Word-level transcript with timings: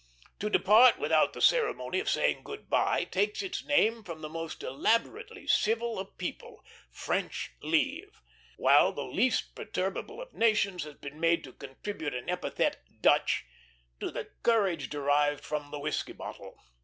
To 0.39 0.49
depart 0.49 0.97
without 0.97 1.33
the 1.33 1.41
ceremony 1.41 1.99
of 1.99 2.09
saying 2.09 2.41
good 2.41 2.71
bye 2.71 3.03
takes 3.03 3.43
its 3.43 3.63
name 3.63 4.03
from 4.03 4.21
the 4.21 4.29
most 4.29 4.63
elaborately 4.63 5.45
civil 5.45 5.99
of 5.99 6.17
people 6.17 6.65
French 6.89 7.51
leave; 7.61 8.19
while 8.57 8.91
the 8.91 9.03
least 9.03 9.53
perturbable 9.53 10.19
of 10.19 10.33
nations 10.33 10.85
has 10.85 10.95
been 10.95 11.19
made 11.19 11.43
to 11.43 11.53
contribute 11.53 12.15
an 12.15 12.31
epithet, 12.31 12.81
Dutch, 12.99 13.45
to 13.99 14.09
the 14.09 14.29
courage 14.41 14.89
derived 14.89 15.45
from 15.45 15.69
the 15.69 15.77
whiskey 15.77 16.13
bottle. 16.13 16.55